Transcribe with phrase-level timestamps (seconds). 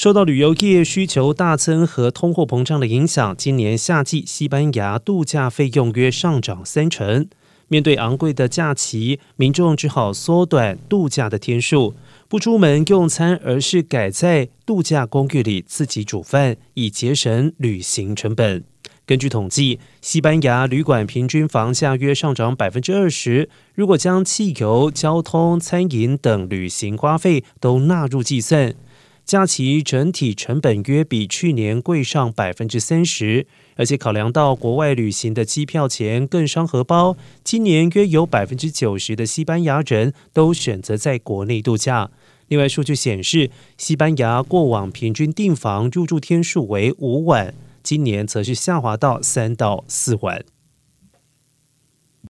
[0.00, 7.28] 受到旅游业需求大增和通货膨胀的影响，今年夏季西班牙度假费用约上涨三成。
[7.68, 11.94] 面对昂贵的假期，民众只好缩短度假的天数，
[12.30, 18.64] 不出门用餐，而是改在度假公寓里自己煮饭，以节省旅行成本。
[19.04, 23.50] 根据统计，西班牙旅馆平均房价约上涨百分之二十。
[23.74, 28.74] 如果将汽油、交通、餐饮等旅行花费都纳入计算，
[29.30, 33.46] 假期整体成本约比去年贵上百分之三十。
[33.76, 42.10] 而且考量到国外旅行的机票钱更伤荷包，今年约有百分之九十的西班牙人都选择在国内度假。
[42.48, 47.54] 另外，数据显示，西班牙过往平均订房入住天数为五晚。
[47.84, 50.44] 今年则是下滑到三到四晚。